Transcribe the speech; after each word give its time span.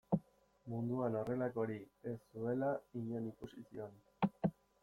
Munduan 0.71 1.17
horrelakorik 1.19 2.09
ez 2.13 2.15
zuela 2.31 2.73
inon 3.03 3.31
ikusi 3.33 3.67
zioen. 3.69 4.05